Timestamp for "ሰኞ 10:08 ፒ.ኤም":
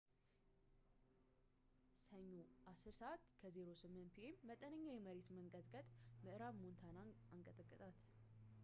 2.05-4.41